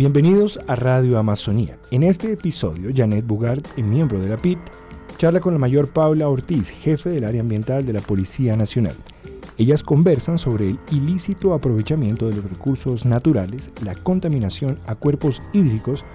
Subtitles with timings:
[0.00, 1.78] Bienvenidos a Radio Amazonía.
[1.90, 4.58] En este episodio, Janet Bugard, miembro de la PIT,
[5.18, 8.94] charla con la mayor Paula Ortiz, jefe del área ambiental de la Policía Nacional.
[9.58, 16.06] Ellas conversan sobre el ilícito aprovechamiento de los recursos naturales, la contaminación a cuerpos hídricos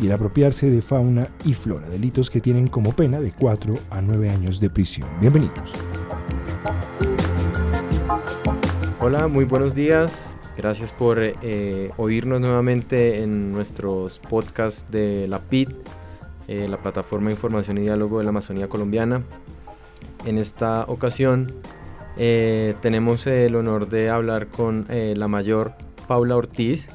[0.00, 4.02] y el apropiarse de fauna y flora, delitos que tienen como pena de 4 a
[4.02, 5.08] 9 años de prisión.
[5.20, 5.70] Bienvenidos.
[8.98, 10.34] Hola, muy buenos días.
[10.60, 15.70] Gracias por eh, oírnos nuevamente en nuestros podcasts de la PIT,
[16.48, 19.22] eh, la Plataforma de Información y Diálogo de la Amazonía Colombiana.
[20.26, 21.54] En esta ocasión
[22.18, 25.72] eh, tenemos el honor de hablar con la mayor
[26.06, 26.90] Paula Ortiz.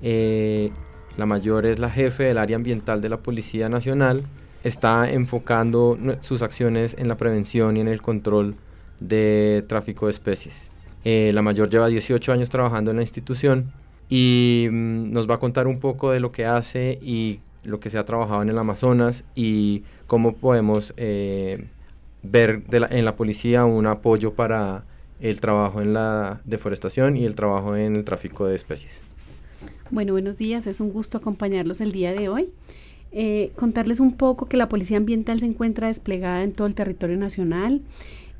[0.00, 4.22] la mayor es la jefe del área ambiental de la Policía Nacional.
[4.62, 8.54] Está enfocando sus acciones en la prevención y en el control
[9.00, 10.70] de tráfico de especies.
[11.04, 13.72] Eh, la mayor lleva 18 años trabajando en la institución
[14.08, 17.90] y mm, nos va a contar un poco de lo que hace y lo que
[17.90, 21.66] se ha trabajado en el Amazonas y cómo podemos eh,
[22.22, 24.84] ver en la policía un apoyo para
[25.20, 29.00] el trabajo en la deforestación y el trabajo en el tráfico de especies.
[29.90, 32.48] Bueno, buenos días, es un gusto acompañarlos el día de hoy.
[33.12, 37.16] Eh, contarles un poco que la Policía Ambiental se encuentra desplegada en todo el territorio
[37.16, 37.82] nacional.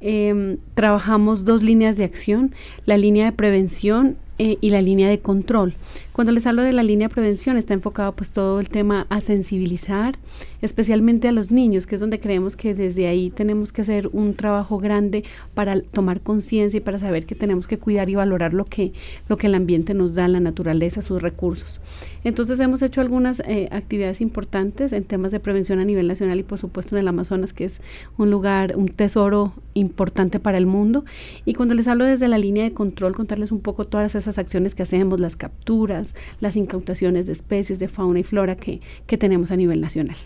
[0.04, 2.52] Em, trabajamos dos líneas de acción,
[2.86, 5.74] la línea de prevención eh, y la línea de control.
[6.12, 9.22] Cuando les hablo de la línea de prevención, está enfocado pues todo el tema a
[9.22, 10.18] sensibilizar,
[10.60, 14.34] especialmente a los niños, que es donde creemos que desde ahí tenemos que hacer un
[14.34, 15.24] trabajo grande
[15.54, 18.92] para tomar conciencia y para saber que tenemos que cuidar y valorar lo que,
[19.26, 21.80] lo que el ambiente nos da, la naturaleza, sus recursos.
[22.24, 26.42] Entonces hemos hecho algunas eh, actividades importantes en temas de prevención a nivel nacional y
[26.42, 27.80] por supuesto en el Amazonas, que es
[28.18, 31.06] un lugar, un tesoro importante para el mundo.
[31.46, 34.74] Y cuando les hablo desde la línea de control, contarles un poco todas esas acciones
[34.74, 36.01] que hacemos, las capturas,
[36.40, 40.16] las incautaciones de especies de fauna y flora que, que tenemos a nivel nacional.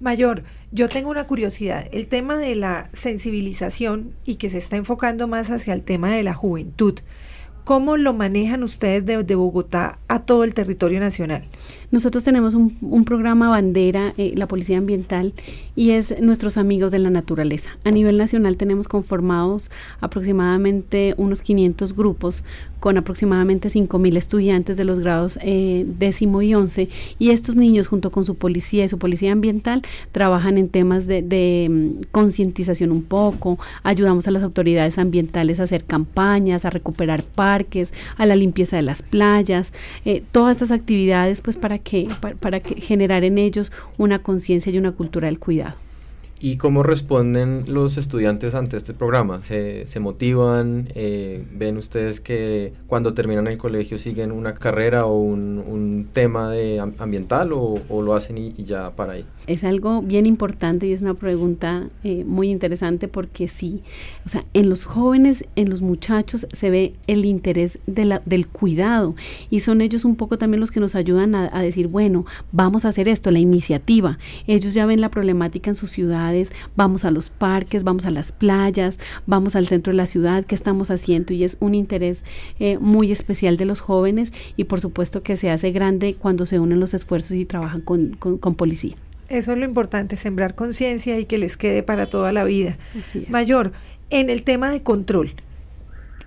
[0.00, 1.86] Mayor, yo tengo una curiosidad.
[1.92, 6.24] El tema de la sensibilización y que se está enfocando más hacia el tema de
[6.24, 6.98] la juventud.
[7.64, 11.44] ¿Cómo lo manejan ustedes de, Bogotá a todo el territorio nacional?
[11.92, 15.34] Nosotros tenemos un, programa bandera, eh, la Policía Ambiental,
[15.76, 17.70] y es nuestros amigos de la naturaleza.
[17.84, 19.70] A nivel nacional tenemos conformados
[20.00, 22.44] aproximadamente unos 500 grupos
[22.80, 26.88] con aproximadamente 5.000 estudiantes de los grados eh, décimo y once,
[27.18, 31.68] y estos niños junto con su policía y su policía ambiental trabajan en temas de,
[31.70, 37.94] mm, concientización un poco, ayudamos a las autoridades ambientales a hacer campañas, a recuperar parques,
[38.16, 39.72] a la limpieza de las playas,
[40.04, 42.08] eh, todas estas actividades pues para que,
[42.40, 45.76] para que generar en ellos una conciencia y una cultura del cuidado.
[46.44, 49.42] ¿Y cómo responden los estudiantes ante este programa?
[49.42, 50.88] ¿Se, se motivan?
[50.96, 56.50] Eh, ¿Ven ustedes que cuando terminan el colegio siguen una carrera o un, un tema
[56.50, 59.24] de ambiental o, lo hacen y, ya para ahí?
[59.46, 63.84] Es algo bien importante y es una pregunta eh, muy interesante porque sí,
[64.26, 69.14] o sea, en los jóvenes, en los muchachos se ve el interés de del cuidado
[69.48, 72.84] y son ellos un poco también los que nos ayudan a, a decir, bueno, vamos
[72.84, 74.18] a hacer esto, la iniciativa.
[74.48, 76.31] Ellos ya ven la problemática en su ciudad
[76.76, 80.54] vamos a los parques, vamos a las playas, vamos al centro de la ciudad, qué
[80.54, 82.24] estamos haciendo y es un interés
[82.58, 86.58] eh, muy especial de los jóvenes y por supuesto que se hace grande cuando se
[86.58, 88.16] unen los esfuerzos y trabajan con,
[88.56, 88.96] policía.
[89.28, 92.76] Eso es lo importante, sembrar conciencia y que les quede para toda la vida.
[93.28, 93.72] Mayor,
[94.10, 95.34] en el tema de control,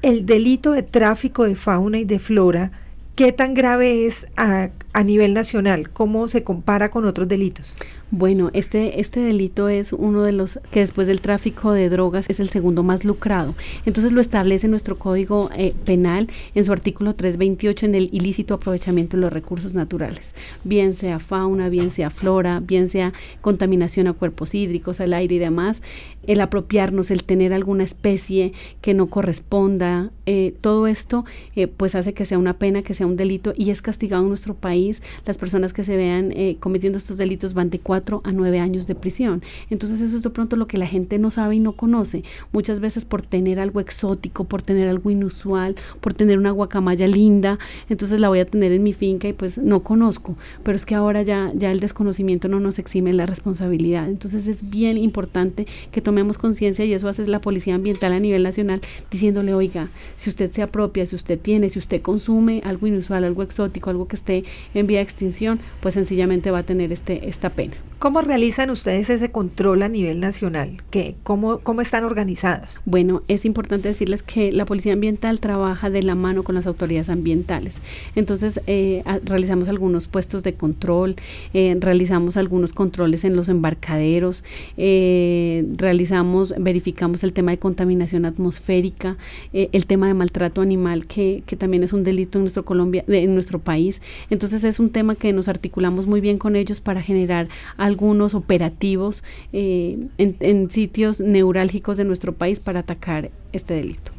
[0.02, 2.72] el delito de tráfico de fauna y de flora,
[3.16, 5.90] ¿qué tan grave es a, a nivel nacional?
[5.92, 7.78] ¿Cómo se compara con otros delitos?
[8.12, 12.40] Bueno, este, este delito es uno de los que después del tráfico de drogas es
[12.40, 13.56] el segundo más lucrado.
[13.84, 19.18] Entonces lo establece nuestro Código eh, Penal en su artículo 328 en el ilícito aprovechamiento
[19.18, 24.54] de los recursos naturales, bien sea fauna, bien sea flora, bien sea contaminación a cuerpos
[24.54, 25.82] hídricos, al aire y demás,
[26.28, 31.26] el apropiarnos, el tener alguna especie que no corresponda, eh, todo esto
[31.56, 34.30] eh, pues hace que sea una pena, que sea un delito y es castigado en
[34.30, 35.02] nuestro país.
[35.26, 39.42] Las personas que se vean cometiendo estos delitos van de a nueve años de prisión.
[39.70, 42.24] Entonces eso es de pronto lo que la gente no sabe y no conoce.
[42.52, 47.60] Muchas veces por tener algo exótico, por tener algo inusual, por tener una guacamaya linda,
[47.90, 50.36] entonces la voy a tener en mi finca y pues no conozco.
[50.64, 54.08] Pero es que ahora ya, ya el desconocimiento no nos exime la responsabilidad.
[54.10, 58.44] Entonces es bien importante que tomemos conciencia y eso hace la Policía Ambiental a nivel
[58.44, 58.82] nacional
[59.12, 59.88] diciéndole, oiga,
[60.18, 64.08] si usted se apropia, si usted tiene, si usted consume algo inusual, algo exótico, algo
[64.08, 64.44] que esté
[64.74, 67.76] en vía de extinción, pues sencillamente va a tener este, esta pena.
[67.98, 70.82] ¿Cómo realizan ustedes ese control a nivel nacional?
[70.92, 72.82] ¿Qué, cómo, ¿Cómo están organizados?
[72.84, 77.08] Bueno, es importante decirles que la Policía Ambiental trabaja de la mano con las autoridades
[77.08, 77.82] ambientales.
[78.16, 81.16] Entonces, eh, realizamos algunos puestos de control,
[81.54, 84.44] eh, realizamos algunos controles en los embarcaderos,
[84.76, 89.16] eh, realizamos, verificamos el tema de contaminación atmosférica,
[89.54, 93.34] el tema de maltrato animal, que, que, también es un delito en nuestro, Colombia, en
[93.34, 94.02] nuestro país.
[94.30, 97.48] Entonces, es un tema que nos articulamos muy bien con ellos para generar
[97.86, 99.24] algunos operativos
[99.54, 104.12] eh, en, sitios neurálgicos de nuestro país para atacar este delito.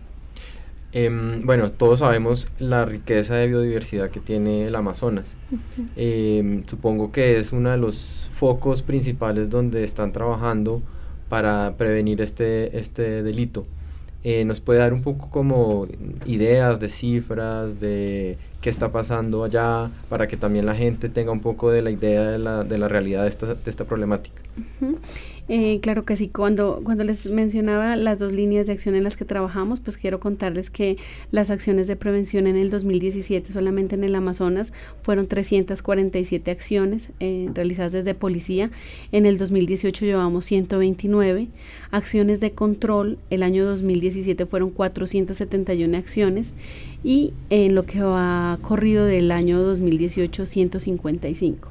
[0.92, 5.34] Em, bueno, todos sabemos la riqueza de biodiversidad que tiene el Amazonas.
[5.96, 10.80] Em, supongo que es uno de los focos principales donde están trabajando
[11.28, 13.66] para prevenir este, este delito.
[14.22, 15.88] Eh, ¿Nos puede dar un poco como
[16.24, 21.38] ideas de cifras, de qué está pasando allá, para que también la gente tenga un
[21.38, 24.42] poco de la idea de la, de la realidad de esta, de esta problemática?
[25.48, 29.16] Eh, claro que sí, cuando, cuando les mencionaba las dos líneas de acción en las
[29.16, 30.96] que trabajamos, pues quiero contarles que
[31.30, 34.72] las acciones de prevención en el 2017 solamente en el Amazonas
[35.02, 38.72] fueron 347 acciones eh, realizadas desde policía.
[39.12, 41.46] En el 2018 llevamos 129
[41.92, 43.18] acciones de control.
[43.30, 46.54] El año 2017 fueron 471 acciones
[47.04, 48.00] y en lo que
[48.58, 51.68] corrido del año 2018 155.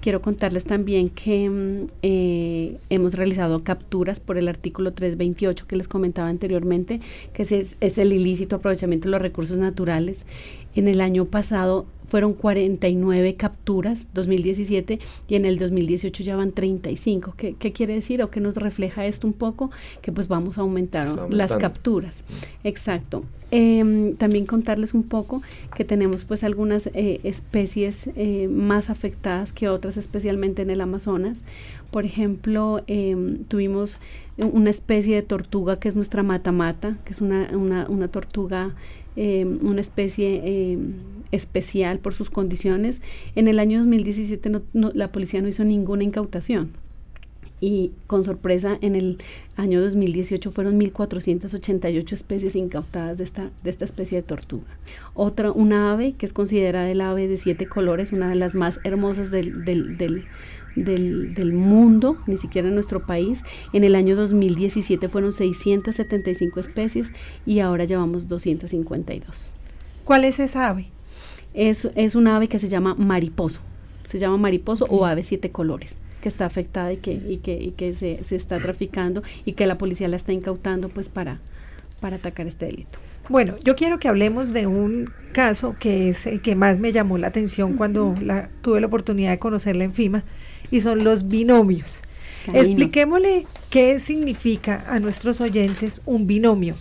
[0.00, 5.88] Quiero contarles también que mm, eh, hemos realizado capturas por el artículo 328 que les
[5.88, 7.00] comentaba anteriormente,
[7.32, 10.26] que es, es el ilícito aprovechamiento de los recursos naturales.
[10.74, 17.34] En el año pasado fueron 49 capturas, 2017, y en el 2018 ya van 35.
[17.36, 19.70] ¿Qué, qué quiere decir o qué nos refleja esto un poco?
[20.02, 22.24] Que pues vamos a aumentar las capturas.
[22.62, 23.24] Exacto.
[23.50, 25.40] Em, también contarles un poco
[25.76, 31.42] que tenemos pues algunas eh, especies eh, más afectadas que otras, especialmente en el Amazonas.
[31.92, 33.98] Por ejemplo, em, tuvimos
[34.38, 38.74] una especie de tortuga que es nuestra mata-mata, que es una, una, una tortuga,
[39.16, 40.78] em, una especie
[41.32, 43.02] especial por sus condiciones.
[43.34, 46.72] En el año 2017 la policía no hizo ninguna incautación
[47.64, 49.18] y con sorpresa en el
[49.56, 54.66] año 2018 fueron 1.488 especies incautadas de esta, de esta especie de tortuga.
[55.14, 58.80] Otra, una ave que es considerada el ave de siete colores, una de las más
[58.84, 60.24] hermosas del, del,
[60.76, 63.42] del, mundo, ni siquiera en nuestro país.
[63.72, 67.08] En el año 2017 fueron 675 especies
[67.46, 69.52] y ahora llevamos 252.
[70.04, 70.86] ¿Cuál es esa ave?
[71.54, 73.60] Es, es una ave que se llama mariposo.
[74.08, 77.72] Se llama mariposo o ave siete colores que está afectada y que, y que, y
[77.72, 81.38] que se, se, está traficando y que la policía la está incautando pues para,
[82.00, 82.98] para atacar este delito.
[83.28, 87.16] Bueno, yo quiero que hablemos de un caso que es el que más me llamó
[87.16, 90.24] la atención cuando la, tuve la oportunidad de conocerla en FIMA
[90.70, 92.02] y son los binomios.
[92.52, 96.74] Expliquémosle qué significa a nuestros oyentes un binomio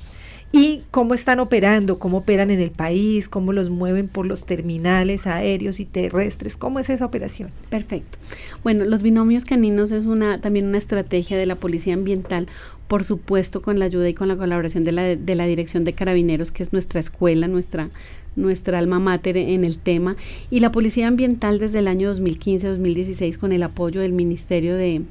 [0.56, 5.26] y cómo están operando, cómo operan en el país, cómo los mueven por los terminales
[5.26, 7.50] aéreos y terrestres, cómo es esa operación.
[7.72, 8.20] Perfecto.
[8.62, 12.48] Bueno, los binomios caninos es una también una estrategia de la Policía Ambiental,
[12.88, 15.94] por supuesto con la ayuda y con la colaboración de la, de la Dirección de
[15.94, 17.90] Carabineros, que es nuestra escuela, nuestra
[18.36, 20.16] nuestra alma mater en el tema,
[20.50, 25.04] y la Policía Ambiental desde el año 2015-2016 con el apoyo del Ministerio de,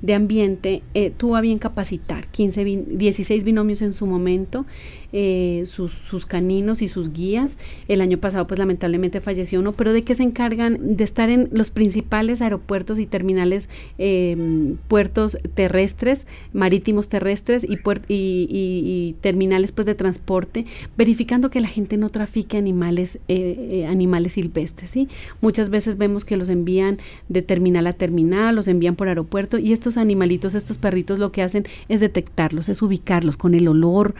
[0.00, 4.64] de ambiente eh, tuvo a bien capacitar 15, 16 binomios en su momento
[5.10, 7.56] eh, sus, sus, caninos y sus guías.
[7.88, 11.48] El año pasado, pues lamentablemente falleció uno, pero de que se encargan de estar en
[11.50, 19.94] los principales aeropuertos y terminales, em, puertos terrestres, marítimos terrestres y, y, terminales pues de
[19.94, 20.66] transporte,
[20.98, 24.90] verificando que la gente no trafique animales, eh, eh, animales silvestres.
[24.90, 25.08] ¿sí?
[25.40, 26.98] Muchas veces vemos que los envían
[27.30, 31.42] de terminal a terminal, los envían por aeropuerto y estos animalitos, estos perritos lo que
[31.42, 34.14] hacen es detectarlos, es ubicarlos con el olor,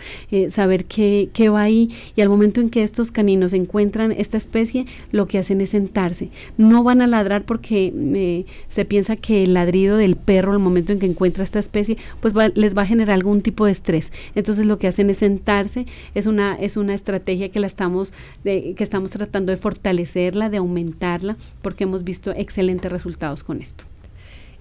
[0.48, 5.26] saber qué, va ahí y al momento en que estos caninos encuentran esta especie, lo
[5.26, 6.30] que hacen es sentarse.
[6.56, 10.92] No van a ladrar porque eh, se piensa que el ladrido del perro al momento
[10.92, 14.12] en que encuentra esta especie, pues les va a generar algún tipo de estrés.
[14.34, 18.12] Entonces lo que hacen es sentarse, es una, es una estrategia que la estamos,
[18.44, 23.84] de, que estamos tratando de fortalecerla, de aumentarla, porque hemos visto excelentes resultados con esto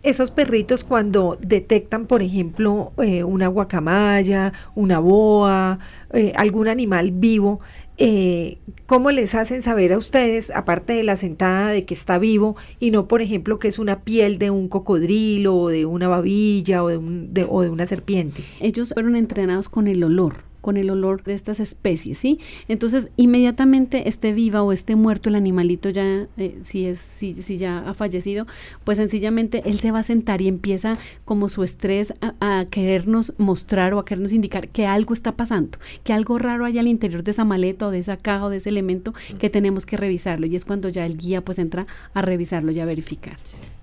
[0.04, 5.80] esos perritos cuando detectan, por ejemplo, eh, una guacamaya, una boa,
[6.14, 7.60] eh, algún animal vivo,
[7.98, 12.56] eh, ¿cómo les hacen saber a ustedes, aparte de la sentada de que está vivo
[12.80, 16.84] y no, por ejemplo, que es una piel de un cocodrilo o de una babilla
[16.84, 18.44] o de, un, o de una serpiente?
[18.60, 22.40] Ellos fueron entrenados con el olor con el olor de estas especies, ¿sí?
[22.68, 27.58] Entonces, inmediatamente esté viva o esté muerto el animalito ya, eh, si, es, si, si,
[27.58, 28.46] ya ha fallecido,
[28.84, 33.94] pues sencillamente él se va a sentar y empieza como su estrés a, querernos mostrar
[33.94, 37.32] o a querernos indicar que algo está pasando, que algo raro hay al interior de
[37.32, 40.56] esa maleta o de esa caja o de ese elemento que tenemos que revisarlo y
[40.56, 43.38] es cuando ya el guía pues entra a revisarlo y a verificar.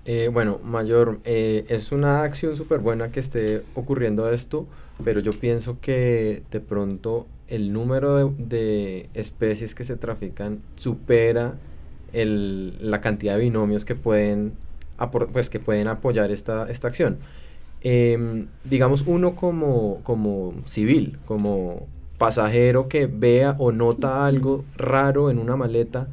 [0.05, 4.67] Eh, bueno, mayor, eh, es una acción súper buena que esté ocurriendo esto,
[5.03, 11.55] pero yo pienso que de pronto el número de, especies que se trafican supera
[12.13, 14.53] el, la cantidad de binomios que pueden,
[15.31, 17.17] pues, que pueden apoyar esta, esta acción.
[17.81, 21.87] Em, digamos, uno como, como civil, como
[22.17, 26.07] pasajero que vea o nota algo raro en una maleta,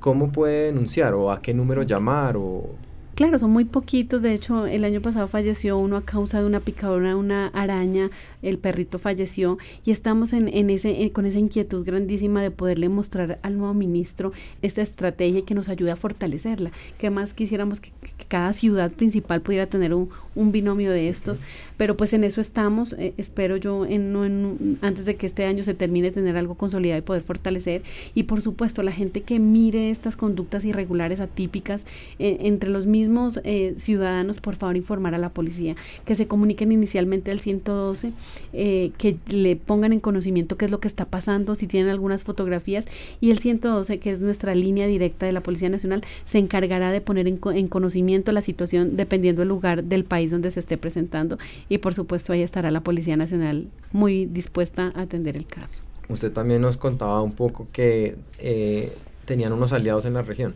[0.00, 2.74] ¿cómo puede denunciar o a qué número llamar o
[3.16, 4.20] Claro, son muy poquitos.
[4.20, 8.10] De hecho, el año pasado falleció uno a causa de una picadura de una araña.
[8.42, 13.38] El perrito falleció y estamos en, en ese, con esa inquietud grandísima de poderle mostrar
[13.42, 16.70] al nuevo ministro esta estrategia que nos ayude a fortalecerla.
[16.98, 17.92] Que más quisiéramos que,
[18.28, 21.40] cada ciudad principal pudiera tener un, un, binomio de estos.
[21.76, 22.94] Pero pues en eso estamos.
[22.94, 26.54] Eh, espero yo en, no en, antes de que este año se termine tener algo
[26.56, 27.82] consolidado y poder fortalecer.
[28.14, 31.86] Y por supuesto, la gente que mire estas conductas irregulares, atípicas,
[32.18, 36.72] eh, entre los mismos eh, ciudadanos, por favor, informar a la policía, que se comuniquen
[36.72, 38.12] inicialmente al 112,
[38.52, 42.24] eh, que le pongan en conocimiento qué es lo que está pasando, si tienen algunas
[42.24, 42.86] fotografías,
[43.20, 47.00] y el 112, que es nuestra línea directa de la Policía Nacional, se encargará de
[47.00, 51.38] poner en, en conocimiento la situación dependiendo del lugar del país donde se esté presentando,
[51.68, 55.82] y por supuesto ahí estará la Policía Nacional muy dispuesta a atender el caso.
[56.08, 60.54] Usted también nos contaba un poco que eh, tenían unos aliados en la región.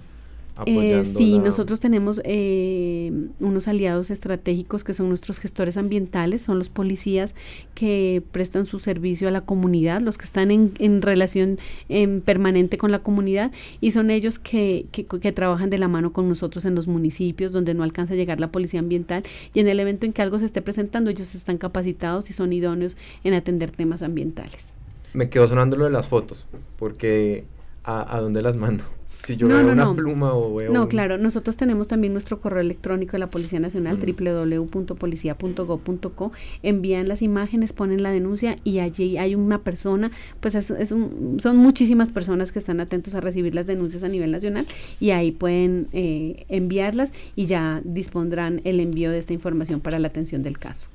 [0.67, 6.69] Eh, sí, nosotros tenemos eh, unos aliados estratégicos que son nuestros gestores ambientales, son los
[6.69, 7.35] policías
[7.75, 12.79] que prestan su servicio a la comunidad, los que están en, en relación en permanente
[12.79, 16.65] con la comunidad y son ellos que, que, que, trabajan de la mano con nosotros
[16.65, 19.23] en los municipios donde no alcanza a llegar la policía ambiental
[19.55, 22.53] y en el evento en que algo se esté presentando ellos están capacitados y son
[22.53, 24.75] idóneos en atender temas ambientales.
[25.13, 26.47] Me quedó sonando lo de las fotos,
[26.79, 27.45] porque
[27.83, 28.85] ¿a, a dónde las mando?
[29.25, 30.71] Si yo veo una pluma o veo...
[30.73, 37.23] No, claro, nosotros tenemos también nuestro correo electrónico de la Policía Nacional, www.policia.gov.co, envían las
[37.23, 40.11] imágenes, ponen la denuncia y allí hay una persona,
[40.41, 44.67] pues es, son muchísimas personas que están atentos a recibir las denuncias a nivel nacional
[45.01, 50.09] y ahí pueden eh, enviarlas y ya dispondrán el envío de esta información para la
[50.09, 50.89] atención del caso.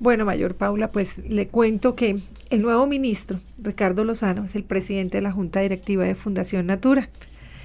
[0.00, 2.16] Bueno, Mayor Paula, pues le cuento que
[2.50, 7.08] el nuevo ministro, Ricardo Lozano, es el presidente de la Junta Directiva de Fundación Natura.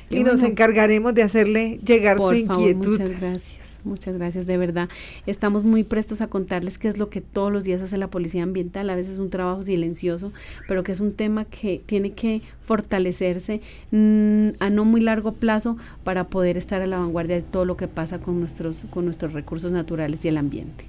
[0.10, 3.00] y nos encargaremos de hacerle llegar su inquietud.
[3.00, 3.68] muchas gracias.
[3.84, 4.90] Muchas gracias, de verdad.
[5.26, 8.44] Estamos muy prestos a contarles qué es lo que todos los días hace la Policía
[8.44, 8.90] Ambiental.
[8.90, 10.34] A veces es un trabajo silencioso,
[10.68, 15.78] pero que es un tema que tiene que fortalecerse mm, a no muy largo plazo
[16.04, 19.34] para poder estar a la vanguardia de todo lo que pasa con nuestros, con nuestros
[19.34, 20.86] recursos naturales y el ambiente.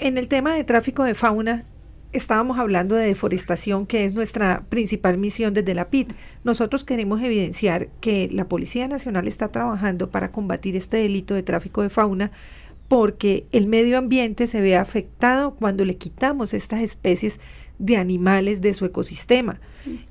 [0.00, 1.64] En el tema de tráfico de fauna,
[2.12, 6.12] estábamos hablando de deforestación, que es nuestra principal misión desde la PIT.
[6.44, 11.82] Nosotros queremos evidenciar que la Policía Nacional está trabajando para combatir este delito de tráfico
[11.82, 12.30] de fauna
[12.86, 17.40] porque el medio ambiente se ve afectado cuando le quitamos estas especies
[17.80, 19.60] de animales de su ecosistema.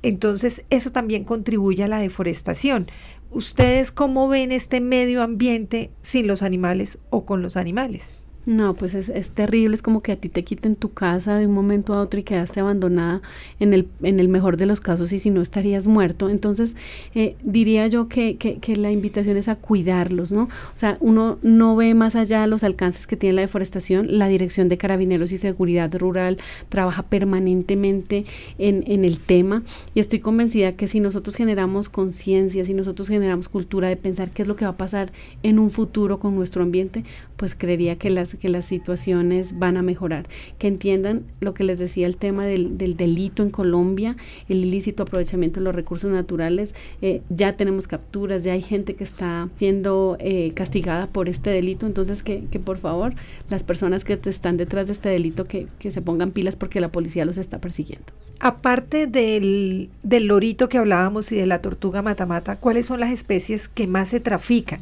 [0.04, 2.88] Entonces, eso también contribuye a la deforestación.
[3.32, 8.18] ¿Ustedes cómo ven este medio ambiente sin los animales o con los animales?
[8.48, 11.48] No, pues es, es, terrible, es como que a ti te quiten tu casa de
[11.48, 13.22] un momento a otro y quedaste abandonada
[13.60, 16.30] en el, en el mejor de los casos y si no estarías muerto.
[16.30, 16.74] Entonces,
[17.14, 20.44] eh, diría yo que, que, que, la invitación es a cuidarlos, ¿no?
[20.44, 24.18] O sea, uno no ve más allá los alcances que tiene la deforestación.
[24.18, 26.38] La Dirección de Carabineros y Seguridad Rural
[26.70, 28.24] trabaja permanentemente
[28.60, 29.64] en, en el tema
[29.94, 34.44] y estoy convencida que si nosotros generamos conciencia, si nosotros generamos cultura de pensar qué
[34.44, 35.12] es lo que va a pasar
[35.44, 37.04] en un futuro con nuestro ambiente,
[37.38, 40.28] pues creería que las que las situaciones van a mejorar,
[40.58, 44.18] que entiendan lo que les decía el tema del, delito en Colombia,
[44.50, 49.04] el ilícito aprovechamiento de los recursos naturales, eh, ya tenemos capturas, ya hay gente que
[49.04, 53.14] está siendo eh, castigada por este delito, entonces que, que, por favor
[53.50, 56.90] las personas que están detrás de este delito que, que se pongan pilas porque la
[56.90, 58.08] policía los está persiguiendo.
[58.40, 63.68] Aparte del, del lorito que hablábamos y de la tortuga matamata, ¿cuáles son las especies
[63.68, 64.82] que más se trafican?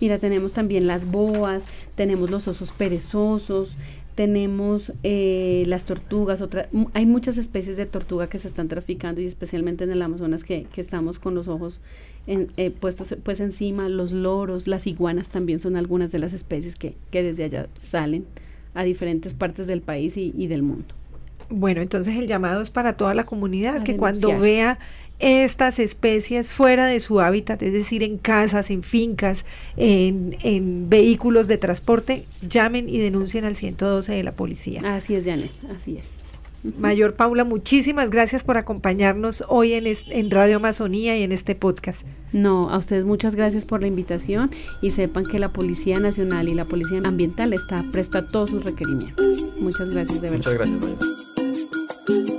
[0.00, 3.76] Mira, tenemos también las boas, tenemos los osos perezosos,
[4.14, 9.26] tenemos eh, las tortugas, otra, hay muchas especies de tortuga que se están traficando y
[9.26, 11.80] especialmente en el Amazonas que, que estamos con los ojos
[12.26, 16.74] en, eh, puestos pues encima, los loros, las iguanas también son algunas de las especies
[16.74, 18.26] que, que desde allá salen
[18.74, 20.94] a diferentes partes del país y, y del mundo.
[21.50, 24.78] Bueno, entonces el llamado es para toda la comunidad, que cuando vea
[25.18, 29.44] estas especies fuera de su hábitat, es decir, en casas, en fincas,
[29.76, 34.82] en, en, vehículos de transporte, llamen y denuncien al 112 de la policía.
[34.84, 36.28] Así es, Janet, así es.
[36.76, 42.04] Mayor Paula, muchísimas gracias por acompañarnos hoy en, en Radio Amazonía y en este podcast.
[42.32, 44.50] No, a ustedes muchas gracias por la invitación
[44.82, 49.60] y sepan que la Policía Nacional y la Policía Ambiental está presta todos sus requerimientos.
[49.60, 50.52] Muchas gracias de verdad.
[50.52, 51.27] Muchas gracias, Mayor.
[52.08, 52.37] Thank you.